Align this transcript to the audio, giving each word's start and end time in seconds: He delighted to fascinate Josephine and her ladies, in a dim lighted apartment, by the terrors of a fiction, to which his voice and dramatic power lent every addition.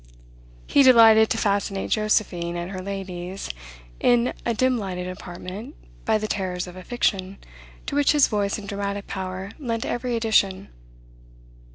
He 0.65 0.81
delighted 0.81 1.29
to 1.29 1.37
fascinate 1.37 1.91
Josephine 1.91 2.57
and 2.57 2.71
her 2.71 2.81
ladies, 2.81 3.51
in 3.99 4.33
a 4.47 4.53
dim 4.55 4.79
lighted 4.79 5.07
apartment, 5.07 5.75
by 6.05 6.17
the 6.17 6.27
terrors 6.27 6.65
of 6.65 6.75
a 6.75 6.81
fiction, 6.83 7.37
to 7.85 7.95
which 7.95 8.13
his 8.13 8.27
voice 8.27 8.57
and 8.57 8.67
dramatic 8.67 9.05
power 9.05 9.51
lent 9.59 9.85
every 9.85 10.15
addition. 10.15 10.69